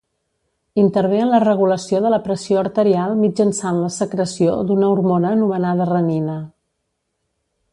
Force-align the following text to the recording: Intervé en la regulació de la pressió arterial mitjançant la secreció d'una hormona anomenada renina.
Intervé 0.83 1.17
en 1.25 1.29
la 1.33 1.41
regulació 1.43 1.99
de 2.05 2.11
la 2.13 2.19
pressió 2.27 2.57
arterial 2.63 3.13
mitjançant 3.19 3.77
la 3.83 3.91
secreció 3.97 4.55
d'una 4.71 4.89
hormona 4.95 5.35
anomenada 5.39 5.89
renina. 5.91 6.39